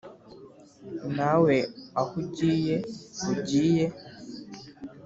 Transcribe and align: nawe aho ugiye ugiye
nawe 1.15 1.55
aho 1.99 2.11
ugiye 2.21 2.75
ugiye 3.31 3.85